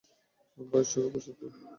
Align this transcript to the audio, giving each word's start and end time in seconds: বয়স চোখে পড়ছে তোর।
বয়স 0.57 0.87
চোখে 0.91 1.09
পড়ছে 1.13 1.31
তোর। 1.39 1.51